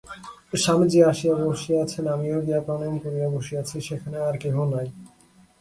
[0.63, 4.87] স্বামীজী আসিয়া বসিয়াছেন, আমিও গিয়া প্রণাম করিয়া বসিয়াছি, সেখানে আর কেহ নাই।